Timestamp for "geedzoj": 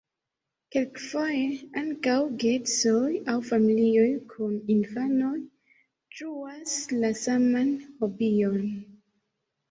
2.43-3.09